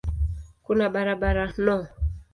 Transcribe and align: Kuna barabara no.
Kuna 0.65 0.85
barabara 0.93 1.45
no. 1.65 1.77